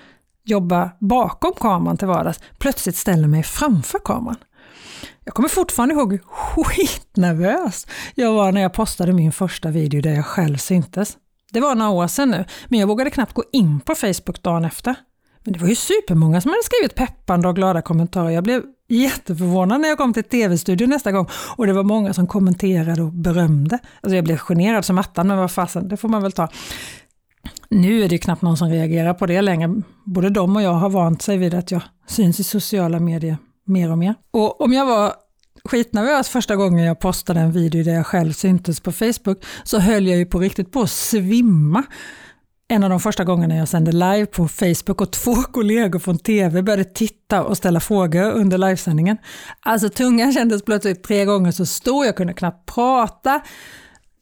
jobbar 0.45 0.89
bakom 0.99 1.53
kameran 1.53 1.97
till 1.97 2.07
vardags 2.07 2.39
plötsligt 2.57 2.95
ställer 2.95 3.27
mig 3.27 3.43
framför 3.43 3.99
kameran. 3.99 4.37
Jag 5.23 5.33
kommer 5.33 5.49
fortfarande 5.49 5.95
ihåg 5.95 6.11
hur 6.11 6.63
skitnervös 6.63 7.87
jag 8.15 8.33
var 8.33 8.51
när 8.51 8.61
jag 8.61 8.73
postade 8.73 9.13
min 9.13 9.31
första 9.31 9.69
video 9.69 10.01
där 10.01 10.13
jag 10.13 10.25
själv 10.25 10.57
syntes. 10.57 11.17
Det 11.55 11.61
var 11.61 11.75
några 11.75 11.91
år 11.91 12.07
sedan 12.07 12.29
nu, 12.29 12.45
men 12.67 12.79
jag 12.79 12.87
vågade 12.87 13.09
knappt 13.09 13.33
gå 13.33 13.43
in 13.51 13.79
på 13.79 13.95
Facebook 13.95 14.43
dagen 14.43 14.65
efter. 14.65 14.95
Men 15.43 15.53
det 15.53 15.59
var 15.59 15.67
ju 15.67 15.75
supermånga 15.75 16.41
som 16.41 16.51
hade 16.51 16.63
skrivit 16.63 16.95
peppande 16.95 17.47
och 17.47 17.55
glada 17.55 17.81
kommentarer. 17.81 18.29
Jag 18.29 18.43
blev 18.43 18.63
jätteförvånad 18.89 19.81
när 19.81 19.89
jag 19.89 19.97
kom 19.97 20.13
till 20.13 20.23
tv-studion 20.23 20.89
nästa 20.89 21.11
gång 21.11 21.27
och 21.55 21.67
det 21.67 21.73
var 21.73 21.83
många 21.83 22.13
som 22.13 22.27
kommenterade 22.27 23.01
och 23.01 23.11
berömde. 23.11 23.79
Alltså 24.01 24.15
jag 24.15 24.23
blev 24.23 24.37
generad 24.37 24.85
som 24.85 24.97
attan, 24.97 25.27
men 25.27 25.37
vad 25.37 25.51
fasen, 25.51 25.87
det 25.87 25.97
får 25.97 26.09
man 26.09 26.21
väl 26.21 26.31
ta. 26.31 26.47
Nu 27.69 28.03
är 28.03 28.09
det 28.09 28.17
knappt 28.17 28.41
någon 28.41 28.57
som 28.57 28.69
reagerar 28.69 29.13
på 29.13 29.25
det 29.25 29.41
längre. 29.41 29.81
Både 30.05 30.29
de 30.29 30.55
och 30.55 30.61
jag 30.61 30.73
har 30.73 30.89
vant 30.89 31.21
sig 31.21 31.37
vid 31.37 31.53
att 31.53 31.71
jag 31.71 31.81
syns 32.07 32.39
i 32.39 32.43
sociala 32.43 32.99
medier 32.99 33.37
mer 33.65 33.91
och 33.91 33.97
mer. 33.97 34.15
Och 34.31 34.61
om 34.61 34.73
jag 34.73 34.85
var 34.85 35.13
skitnervös 35.65 36.29
första 36.29 36.55
gången 36.55 36.85
jag 36.85 36.99
postade 36.99 37.39
en 37.39 37.51
video 37.51 37.83
där 37.83 37.93
jag 37.93 38.05
själv 38.05 38.31
syntes 38.31 38.79
på 38.79 38.91
Facebook 38.91 39.45
så 39.63 39.79
höll 39.79 40.07
jag 40.07 40.17
ju 40.17 40.25
på 40.25 40.39
riktigt 40.39 40.71
på 40.71 40.81
att 40.81 40.89
svimma. 40.89 41.83
En 42.67 42.83
av 42.83 42.89
de 42.89 42.99
första 42.99 43.23
gångerna 43.23 43.55
jag 43.55 43.67
sände 43.67 43.91
live 43.91 44.25
på 44.25 44.47
Facebook 44.47 45.01
och 45.01 45.11
två 45.11 45.35
kollegor 45.35 45.99
från 45.99 46.17
TV 46.17 46.61
började 46.61 46.83
titta 46.83 47.43
och 47.43 47.57
ställa 47.57 47.79
frågor 47.79 48.31
under 48.31 48.57
livesändningen. 48.57 49.17
Alltså 49.59 49.89
tungan 49.89 50.33
kändes 50.33 50.65
plötsligt 50.65 51.03
tre 51.03 51.25
gånger 51.25 51.51
så 51.51 51.65
stor, 51.65 52.05
jag 52.05 52.15
kunde 52.15 52.33
knappt 52.33 52.73
prata. 52.73 53.41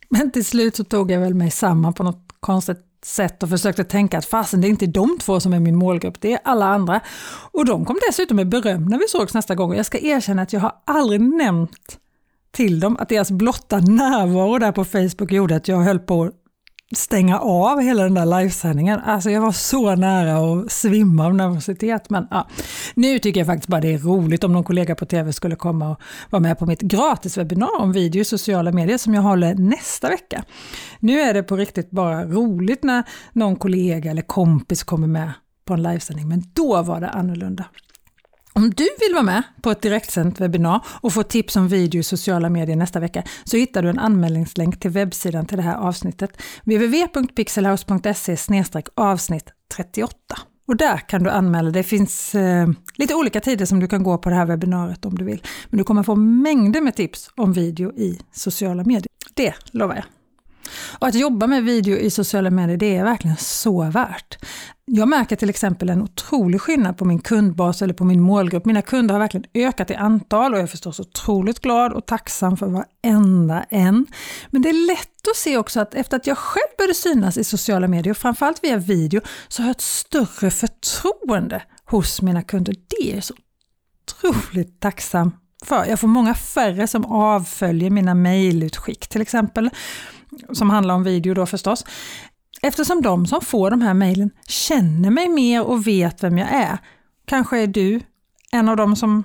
Men 0.09 0.31
till 0.31 0.45
slut 0.45 0.75
så 0.75 0.83
tog 0.83 1.11
jag 1.11 1.19
väl 1.19 1.33
mig 1.33 1.51
samman 1.51 1.93
på 1.93 2.03
något 2.03 2.27
konstigt 2.39 2.92
sätt 3.05 3.43
och 3.43 3.49
försökte 3.49 3.83
tänka 3.83 4.17
att 4.17 4.25
fasen 4.25 4.61
det 4.61 4.67
är 4.67 4.69
inte 4.69 4.85
de 4.85 5.17
två 5.19 5.39
som 5.39 5.53
är 5.53 5.59
min 5.59 5.75
målgrupp, 5.75 6.21
det 6.21 6.33
är 6.33 6.39
alla 6.43 6.65
andra. 6.65 7.01
Och 7.51 7.65
de 7.65 7.85
kom 7.85 7.99
dessutom 8.07 8.37
med 8.37 8.49
beröm 8.49 8.85
när 8.85 8.99
vi 8.99 9.07
sågs 9.07 9.33
nästa 9.33 9.55
gång. 9.55 9.75
Jag 9.75 9.85
ska 9.85 9.99
erkänna 9.99 10.41
att 10.41 10.53
jag 10.53 10.59
har 10.59 10.73
aldrig 10.85 11.21
nämnt 11.21 11.99
till 12.51 12.79
dem 12.79 12.97
att 12.99 13.09
deras 13.09 13.31
blotta 13.31 13.79
närvaro 13.79 14.57
där 14.57 14.71
på 14.71 14.85
Facebook 14.85 15.31
gjorde 15.31 15.55
att 15.55 15.67
jag 15.67 15.77
höll 15.77 15.99
på 15.99 16.31
stänga 16.97 17.39
av 17.39 17.81
hela 17.81 18.03
den 18.03 18.13
där 18.13 18.25
livesändningen. 18.39 18.99
Alltså 18.99 19.29
jag 19.29 19.41
var 19.41 19.51
så 19.51 19.95
nära 19.95 20.37
att 20.37 20.71
svimma 20.71 21.25
av 21.25 21.35
nervositet. 21.35 22.09
Men 22.09 22.27
ja, 22.31 22.47
nu 22.93 23.19
tycker 23.19 23.39
jag 23.39 23.47
faktiskt 23.47 23.67
bara 23.67 23.81
det 23.81 23.93
är 23.93 23.97
roligt 23.97 24.43
om 24.43 24.53
någon 24.53 24.63
kollega 24.63 24.95
på 24.95 25.05
TV 25.05 25.33
skulle 25.33 25.55
komma 25.55 25.89
och 25.89 26.01
vara 26.29 26.39
med 26.39 26.59
på 26.59 26.65
mitt 26.65 26.81
gratiswebbinar 26.81 27.81
om 27.81 27.91
video 27.91 28.21
i 28.21 28.25
sociala 28.25 28.71
medier 28.71 28.97
som 28.97 29.13
jag 29.13 29.21
håller 29.21 29.55
nästa 29.55 30.09
vecka. 30.09 30.43
Nu 30.99 31.19
är 31.19 31.33
det 31.33 31.43
på 31.43 31.57
riktigt 31.57 31.91
bara 31.91 32.25
roligt 32.25 32.83
när 32.83 33.03
någon 33.33 33.55
kollega 33.55 34.11
eller 34.11 34.21
kompis 34.21 34.83
kommer 34.83 35.07
med 35.07 35.31
på 35.65 35.73
en 35.73 35.83
livesändning, 35.83 36.27
men 36.27 36.43
då 36.53 36.81
var 36.81 37.01
det 37.01 37.09
annorlunda. 37.09 37.65
Om 38.55 38.69
du 38.69 38.87
vill 38.99 39.13
vara 39.13 39.23
med 39.23 39.43
på 39.61 39.71
ett 39.71 39.81
direktsänt 39.81 40.41
webbinar 40.41 40.85
och 41.01 41.13
få 41.13 41.23
tips 41.23 41.55
om 41.55 41.67
video 41.67 41.99
i 41.99 42.03
sociala 42.03 42.49
medier 42.49 42.75
nästa 42.75 42.99
vecka 42.99 43.23
så 43.43 43.57
hittar 43.57 43.83
du 43.83 43.89
en 43.89 43.99
anmälningslänk 43.99 44.79
till 44.79 44.91
webbsidan 44.91 45.45
till 45.45 45.57
det 45.57 45.63
här 45.63 45.77
avsnittet. 45.77 46.41
www.pixelhouse.se 46.63 48.37
avsnitt 48.95 49.45
38. 49.75 50.15
Och 50.67 50.75
där 50.75 50.97
kan 50.97 51.23
du 51.23 51.29
anmäla 51.29 51.69
Det 51.69 51.83
finns 51.83 52.35
eh, 52.35 52.69
lite 52.95 53.15
olika 53.15 53.39
tider 53.39 53.65
som 53.65 53.79
du 53.79 53.87
kan 53.87 54.03
gå 54.03 54.17
på 54.17 54.29
det 54.29 54.35
här 54.35 54.45
webbinariet 54.45 55.05
om 55.05 55.15
du 55.15 55.25
vill. 55.25 55.43
Men 55.69 55.77
du 55.77 55.83
kommer 55.83 56.03
få 56.03 56.15
mängder 56.15 56.81
med 56.81 56.95
tips 56.95 57.29
om 57.35 57.53
video 57.53 57.93
i 57.93 58.19
sociala 58.31 58.83
medier. 58.83 59.07
Det 59.33 59.53
lovar 59.71 59.95
jag. 59.95 60.05
Och 60.99 61.07
att 61.07 61.15
jobba 61.15 61.47
med 61.47 61.63
video 61.63 61.97
i 61.97 62.09
sociala 62.09 62.49
medier, 62.49 62.77
det 62.77 62.95
är 62.95 63.03
verkligen 63.03 63.37
så 63.37 63.83
värt. 63.83 64.37
Jag 64.85 65.07
märker 65.07 65.35
till 65.35 65.49
exempel 65.49 65.89
en 65.89 66.01
otrolig 66.01 66.61
skillnad 66.61 66.97
på 66.97 67.05
min 67.05 67.19
kundbas 67.19 67.81
eller 67.81 67.93
på 67.93 68.03
min 68.03 68.21
målgrupp. 68.21 68.65
Mina 68.65 68.81
kunder 68.81 69.13
har 69.13 69.19
verkligen 69.19 69.45
ökat 69.53 69.91
i 69.91 69.95
antal 69.95 70.53
och 70.53 70.57
jag 70.57 70.63
är 70.63 70.67
förstås 70.67 70.99
otroligt 70.99 71.59
glad 71.59 71.93
och 71.93 72.05
tacksam 72.05 72.57
för 72.57 72.67
varenda 72.67 73.65
en. 73.69 74.07
Men 74.49 74.61
det 74.61 74.69
är 74.69 74.87
lätt 74.87 75.27
att 75.31 75.37
se 75.37 75.57
också 75.57 75.79
att 75.79 75.95
efter 75.95 76.17
att 76.17 76.27
jag 76.27 76.37
själv 76.37 76.77
började 76.77 76.93
synas 76.93 77.37
i 77.37 77.43
sociala 77.43 77.87
medier, 77.87 78.13
framförallt 78.13 78.63
via 78.63 78.77
video, 78.77 79.21
så 79.47 79.61
har 79.61 79.67
jag 79.67 79.75
ett 79.75 79.81
större 79.81 80.51
förtroende 80.51 81.63
hos 81.85 82.21
mina 82.21 82.43
kunder. 82.43 82.75
Det 82.87 83.17
är 83.17 83.21
så 83.21 83.33
otroligt 84.21 84.79
tacksam 84.79 85.31
för. 85.63 85.85
Jag 85.85 85.99
får 85.99 86.07
många 86.07 86.33
färre 86.33 86.87
som 86.87 87.05
avföljer 87.05 87.89
mina 87.89 88.15
mejlutskick 88.15 89.07
till 89.07 89.21
exempel 89.21 89.69
som 90.53 90.69
handlar 90.69 90.95
om 90.95 91.03
video 91.03 91.33
då 91.33 91.45
förstås. 91.45 91.85
Eftersom 92.61 93.01
de 93.01 93.25
som 93.25 93.41
får 93.41 93.71
de 93.71 93.81
här 93.81 93.93
mejlen 93.93 94.29
känner 94.47 95.09
mig 95.09 95.29
mer 95.29 95.63
och 95.63 95.87
vet 95.87 96.23
vem 96.23 96.37
jag 96.37 96.51
är. 96.51 96.77
Kanske 97.25 97.59
är 97.59 97.67
du 97.67 98.01
en 98.51 98.69
av 98.69 98.77
dem 98.77 98.95
som 98.95 99.23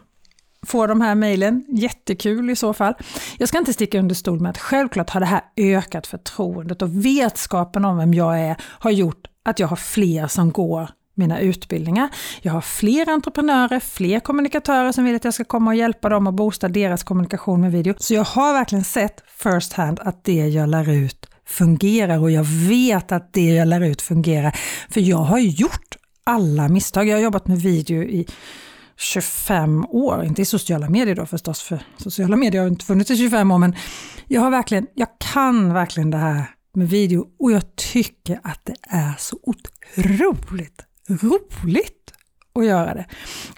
får 0.66 0.88
de 0.88 1.00
här 1.00 1.14
mejlen. 1.14 1.64
Jättekul 1.68 2.50
i 2.50 2.56
så 2.56 2.74
fall. 2.74 2.94
Jag 3.38 3.48
ska 3.48 3.58
inte 3.58 3.72
sticka 3.72 3.98
under 3.98 4.14
stol 4.14 4.40
med 4.40 4.50
att 4.50 4.58
självklart 4.58 5.10
har 5.10 5.20
det 5.20 5.26
här 5.26 5.40
ökat 5.56 6.06
förtroendet 6.06 6.82
och 6.82 7.04
vetskapen 7.04 7.84
om 7.84 7.96
vem 7.96 8.14
jag 8.14 8.40
är 8.40 8.56
har 8.62 8.90
gjort 8.90 9.26
att 9.42 9.58
jag 9.58 9.68
har 9.68 9.76
fler 9.76 10.26
som 10.26 10.52
går 10.52 10.90
mina 11.18 11.40
utbildningar. 11.40 12.08
Jag 12.42 12.52
har 12.52 12.60
fler 12.60 13.08
entreprenörer, 13.08 13.80
fler 13.80 14.20
kommunikatörer 14.20 14.92
som 14.92 15.04
vill 15.04 15.16
att 15.16 15.24
jag 15.24 15.34
ska 15.34 15.44
komma 15.44 15.70
och 15.70 15.76
hjälpa 15.76 16.08
dem 16.08 16.26
och 16.26 16.34
boosta 16.34 16.68
deras 16.68 17.02
kommunikation 17.02 17.60
med 17.60 17.72
video. 17.72 17.94
Så 17.98 18.14
jag 18.14 18.24
har 18.24 18.52
verkligen 18.52 18.84
sett 18.84 19.22
first 19.36 19.72
hand 19.72 20.00
att 20.00 20.24
det 20.24 20.48
jag 20.48 20.68
lär 20.68 20.90
ut 20.90 21.26
fungerar 21.46 22.18
och 22.18 22.30
jag 22.30 22.44
vet 22.44 23.12
att 23.12 23.32
det 23.32 23.50
jag 23.50 23.68
lär 23.68 23.80
ut 23.80 24.02
fungerar. 24.02 24.56
För 24.90 25.00
jag 25.00 25.18
har 25.18 25.38
gjort 25.38 25.96
alla 26.24 26.68
misstag. 26.68 27.08
Jag 27.08 27.16
har 27.16 27.22
jobbat 27.22 27.46
med 27.46 27.58
video 27.58 28.02
i 28.02 28.26
25 28.96 29.84
år, 29.84 30.24
inte 30.24 30.42
i 30.42 30.44
sociala 30.44 30.88
medier 30.88 31.14
då 31.14 31.26
förstås, 31.26 31.62
för 31.62 31.80
sociala 31.96 32.36
medier 32.36 32.62
har 32.62 32.68
inte 32.68 32.84
funnits 32.84 33.10
i 33.10 33.16
25 33.16 33.50
år, 33.50 33.58
men 33.58 33.74
jag 34.26 34.40
har 34.40 34.50
verkligen, 34.50 34.86
jag 34.94 35.08
kan 35.32 35.72
verkligen 35.72 36.10
det 36.10 36.18
här 36.18 36.50
med 36.74 36.88
video 36.88 37.26
och 37.38 37.52
jag 37.52 37.76
tycker 37.76 38.40
att 38.42 38.60
det 38.64 38.76
är 38.88 39.14
så 39.18 39.38
otroligt 39.42 40.82
roligt 41.08 42.12
att 42.54 42.66
göra 42.66 42.94
det. 42.94 43.06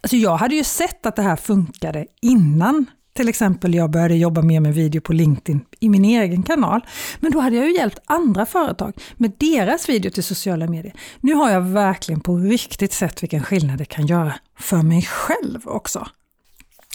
Alltså 0.00 0.16
jag 0.16 0.36
hade 0.36 0.54
ju 0.54 0.64
sett 0.64 1.06
att 1.06 1.16
det 1.16 1.22
här 1.22 1.36
funkade 1.36 2.06
innan 2.22 2.86
till 3.12 3.28
exempel 3.28 3.74
jag 3.74 3.90
började 3.90 4.16
jobba 4.16 4.42
mer 4.42 4.60
med 4.60 4.74
video 4.74 5.00
på 5.00 5.12
LinkedIn 5.12 5.60
i 5.80 5.88
min 5.88 6.04
egen 6.04 6.42
kanal. 6.42 6.80
Men 7.20 7.32
då 7.32 7.40
hade 7.40 7.56
jag 7.56 7.66
ju 7.66 7.74
hjälpt 7.74 7.98
andra 8.06 8.46
företag 8.46 8.94
med 9.16 9.32
deras 9.38 9.88
video 9.88 10.10
till 10.10 10.24
sociala 10.24 10.66
medier. 10.66 10.94
Nu 11.20 11.34
har 11.34 11.50
jag 11.50 11.60
verkligen 11.60 12.20
på 12.20 12.36
riktigt 12.36 12.92
sett 12.92 13.22
vilken 13.22 13.42
skillnad 13.42 13.78
det 13.78 13.84
kan 13.84 14.06
göra 14.06 14.34
för 14.58 14.82
mig 14.82 15.02
själv 15.02 15.60
också. 15.64 16.06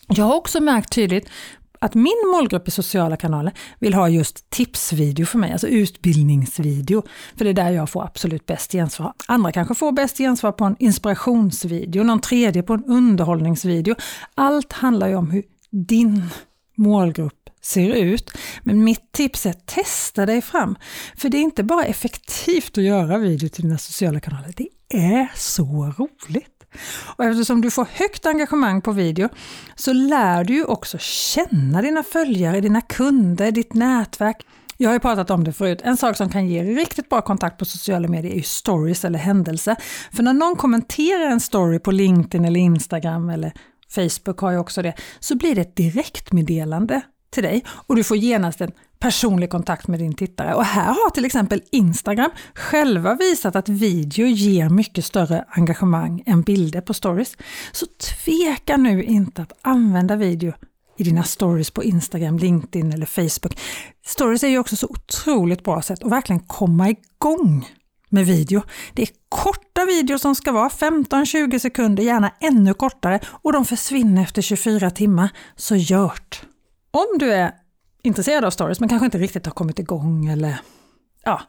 Jag 0.07 0.25
har 0.25 0.35
också 0.35 0.62
märkt 0.62 0.91
tydligt 0.91 1.29
att 1.86 1.96
min 1.96 2.32
målgrupp 2.32 2.68
i 2.68 2.72
sociala 2.72 3.18
kanaler 3.18 3.54
vill 3.80 3.94
ha 3.94 4.10
just 4.10 4.50
tipsvideo 4.50 5.25
för 5.25 5.38
mig, 5.38 5.51
alltså 5.51 5.68
utbildningsvideo. 5.68 7.04
För 7.36 7.46
det 7.46 7.51
är 7.51 7.54
där 7.54 7.72
jag 7.72 7.89
får 7.89 8.04
absolut 8.04 8.46
bäst 8.46 8.72
gensvar. 8.72 9.13
Andra 9.27 9.51
kanske 9.51 9.75
får 9.75 9.92
bäst 9.92 10.18
gensvar 10.18 10.51
på 10.51 10.65
en 10.65 10.75
inspirationsvideo, 10.80 12.04
någon 12.04 12.22
tredje 12.22 12.63
på 12.63 12.74
en 12.74 12.84
underhållningsvideo. 12.86 13.96
Allt 14.36 14.74
handlar 14.74 15.08
ju 15.08 15.15
om 15.15 15.32
hur 15.32 15.44
din 15.72 16.24
målgrupp 16.75 17.50
ser 17.62 17.89
ut. 17.89 18.32
Men 18.63 18.84
mitt 18.84 19.12
tips 19.12 19.46
är 19.46 19.50
att 19.50 19.65
testa 19.65 20.25
dig 20.25 20.42
fram. 20.42 20.75
För 21.18 21.30
det 21.30 21.38
är 21.38 21.42
inte 21.42 21.63
bara 21.63 21.86
effektivt 21.86 22.77
att 22.77 22.84
göra 22.84 23.18
video 23.18 23.50
till 23.50 23.63
dina 23.63 23.77
sociala 23.77 24.20
kanaler, 24.20 24.54
det 24.58 24.70
är 24.89 25.32
så 25.36 25.94
roligt. 25.98 26.54
Och 27.17 27.24
eftersom 27.25 27.62
du 27.62 27.72
får 27.72 27.88
högt 27.91 28.25
engagemang 28.25 28.82
på 28.82 28.91
video 28.91 29.29
så 29.75 29.94
lär 29.94 30.44
du 30.44 30.53
ju 30.53 30.65
också 30.65 30.98
känna 30.98 31.82
dina 31.82 32.03
följare, 32.03 32.62
dina 32.62 32.82
kunder, 32.82 33.51
ditt 33.51 33.74
nätverk. 33.74 34.46
Jag 34.77 34.89
har 34.89 34.94
ju 34.94 35.00
pratat 35.00 35.29
om 35.29 35.44
det 35.44 35.53
förut. 35.53 35.82
En 35.84 35.98
sak 35.98 36.17
som 36.17 36.29
kan 36.29 36.48
ge 36.48 36.63
riktigt 36.63 37.10
bra 37.10 37.22
kontakt 37.22 37.60
på 37.60 37.65
sociala 37.65 38.08
medier 38.08 38.32
är 38.32 38.36
ju 38.36 38.44
stories 38.44 39.05
eller 39.05 39.20
händelser. 39.20 39.75
För 40.12 40.24
när 40.24 40.34
någon 40.34 40.55
kommenterar 40.55 41.29
en 41.29 41.39
story 41.39 41.79
på 41.79 41.91
LinkedIn 41.91 42.46
eller 42.46 42.60
Instagram 42.60 43.29
eller 43.29 43.53
Facebook 43.89 44.39
har 44.39 44.51
ju 44.51 44.58
också 44.58 44.82
det, 44.82 44.94
så 45.20 45.36
blir 45.36 45.55
det 45.55 45.62
ett 45.62 45.75
direktmeddelande 45.75 47.01
till 47.36 47.44
dig 47.44 47.63
och 47.68 47.96
du 47.96 48.04
får 48.04 48.18
genast 48.18 48.62
en 48.62 48.72
personlig 49.00 49.50
kontakt 49.50 49.88
med 49.88 50.00
din 50.00 50.13
tittare. 50.13 50.54
Och 50.54 50.65
här 50.65 50.86
har 50.86 51.10
till 51.10 51.25
exempel 51.25 51.62
Instagram 51.72 52.32
själva 52.54 53.15
visat 53.15 53.56
att 53.56 53.70
video 53.70 54.25
ger 54.25 54.70
mycket 54.70 55.06
större 55.06 55.46
engagemang 55.50 56.24
än 56.25 56.42
bilder 56.42 56.82
på 56.82 56.94
stories. 56.94 57.38
Så 57.72 57.86
tveka 57.86 58.77
nu 58.77 59.04
inte 59.04 59.42
att 59.42 59.54
använda 59.62 60.15
video 60.15 60.54
i 60.98 61.04
dina 61.04 61.24
stories 61.24 61.72
på 61.72 61.84
Instagram, 61.84 62.38
LinkedIn 62.38 62.94
eller 62.94 63.06
Facebook. 63.06 63.60
Stories 64.06 64.44
är 64.44 64.48
ju 64.48 64.60
också 64.60 64.75
så 64.75 64.88
otroligt 64.88 65.63
bra 65.63 65.82
sätt 65.82 66.04
att 66.04 66.12
verkligen 66.12 66.39
komma 66.39 66.89
igång 66.89 67.68
med 68.10 68.25
video. 68.25 68.62
Det 68.94 69.01
är 69.01 69.10
korta 69.30 69.86
videor 69.86 70.18
som 70.18 70.36
ska 70.36 70.51
vara 70.51 70.70
15-20 70.70 71.60
sekunder, 71.60 72.04
gärna 72.04 72.32
ännu 72.39 72.74
kortare 72.74 73.20
och 73.25 73.54
de 73.54 73.65
försvinner 73.65 74.22
efter 74.22 74.42
24 74.42 74.89
timmar. 74.89 75.30
Så 75.56 75.75
gjort! 75.75 76.46
Om 76.95 77.17
du 77.19 77.33
är 77.33 77.51
intresserad 78.03 78.45
av 78.45 78.49
stories 78.49 78.79
men 78.79 78.89
kanske 78.89 79.05
inte 79.05 79.17
riktigt 79.17 79.45
har 79.45 79.53
kommit 79.53 79.79
igång 79.79 80.25
eller 80.25 80.57
ja, 81.23 81.41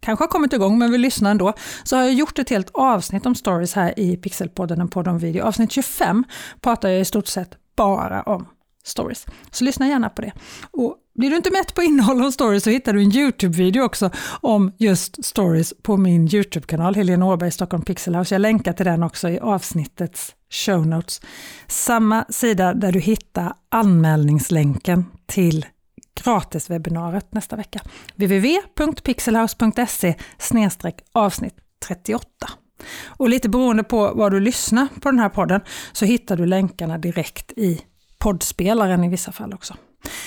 kanske 0.00 0.22
har 0.22 0.28
kommit 0.28 0.52
igång 0.52 0.78
men 0.78 0.92
vill 0.92 1.00
lyssna 1.00 1.30
ändå, 1.30 1.52
så 1.84 1.96
har 1.96 2.02
jag 2.02 2.12
gjort 2.12 2.38
ett 2.38 2.50
helt 2.50 2.70
avsnitt 2.74 3.26
om 3.26 3.34
stories 3.34 3.74
här 3.74 3.98
i 3.98 4.16
Pixelpodden, 4.16 4.80
en 4.80 4.88
podd 4.88 5.08
om 5.08 5.18
video. 5.18 5.44
Avsnitt 5.44 5.72
25 5.72 6.24
pratar 6.60 6.88
jag 6.88 7.00
i 7.00 7.04
stort 7.04 7.26
sett 7.26 7.50
bara 7.76 8.22
om 8.22 8.46
stories. 8.84 9.26
Så 9.50 9.64
lyssna 9.64 9.88
gärna 9.88 10.08
på 10.08 10.22
det. 10.22 10.32
Och 10.70 10.96
blir 11.14 11.30
du 11.30 11.36
inte 11.36 11.50
mätt 11.50 11.74
på 11.74 11.82
innehåll 11.82 12.22
och 12.22 12.34
stories 12.34 12.64
så 12.64 12.70
hittar 12.70 12.92
du 12.92 13.02
en 13.02 13.16
YouTube-video 13.16 13.82
också 13.82 14.10
om 14.40 14.72
just 14.78 15.24
stories 15.24 15.74
på 15.82 15.96
min 15.96 16.34
YouTube-kanal, 16.34 16.94
Helene 16.94 17.24
Åberg, 17.24 17.50
Stockholm 17.50 17.82
Pixel 17.82 18.14
House. 18.14 18.34
Jag 18.34 18.40
länkar 18.40 18.72
till 18.72 18.86
den 18.86 19.02
också 19.02 19.28
i 19.28 19.38
avsnittets 19.38 20.34
show 20.50 20.86
notes. 20.86 21.20
Samma 21.66 22.24
sida 22.28 22.74
där 22.74 22.92
du 22.92 23.00
hittar 23.00 23.52
anmälningslänken 23.68 25.04
till 25.26 25.66
gratiswebbinariet 26.22 27.34
nästa 27.34 27.56
vecka. 27.56 27.80
www.pixelhouse.se 28.16 30.14
avsnitt 31.12 31.54
38. 31.88 32.28
Och 33.06 33.28
lite 33.28 33.48
beroende 33.48 33.84
på 33.84 34.14
var 34.14 34.30
du 34.30 34.40
lyssnar 34.40 34.88
på 35.00 35.10
den 35.10 35.18
här 35.18 35.28
podden 35.28 35.60
så 35.92 36.04
hittar 36.04 36.36
du 36.36 36.46
länkarna 36.46 36.98
direkt 36.98 37.52
i 37.52 37.80
poddspelaren 38.18 39.04
i 39.04 39.08
vissa 39.08 39.32
fall 39.32 39.54
också. 39.54 39.74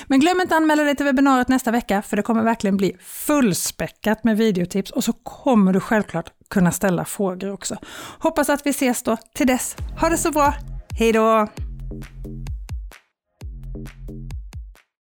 Men 0.07 0.19
glöm 0.19 0.41
inte 0.41 0.55
att 0.55 0.61
anmäla 0.61 0.83
dig 0.83 0.95
till 0.95 1.05
webbinariet 1.05 1.47
nästa 1.47 1.71
vecka 1.71 2.01
för 2.01 2.17
det 2.17 2.23
kommer 2.23 2.43
verkligen 2.43 2.77
bli 2.77 2.95
fullspäckat 3.01 4.23
med 4.23 4.37
videotips 4.37 4.91
och 4.91 5.03
så 5.03 5.13
kommer 5.13 5.73
du 5.73 5.79
självklart 5.79 6.31
kunna 6.49 6.71
ställa 6.71 7.05
frågor 7.05 7.51
också. 7.51 7.77
Hoppas 8.19 8.49
att 8.49 8.65
vi 8.65 8.69
ses 8.69 9.03
då. 9.03 9.17
Till 9.33 9.47
dess, 9.47 9.75
ha 10.01 10.09
det 10.09 10.17
så 10.17 10.31
bra! 10.31 10.53
Hej 10.99 11.11
då! 11.13 11.47